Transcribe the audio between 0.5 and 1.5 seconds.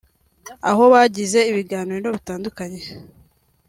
aho bagize